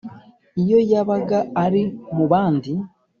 iyo 0.61 0.79
yabaga 0.91 1.39
ari 1.65 1.81
mu 2.15 2.25
bandi 2.31 2.71